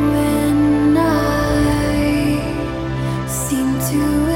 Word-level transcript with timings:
When 0.00 0.96
I 0.96 3.26
seem 3.28 3.78
to 3.78 4.31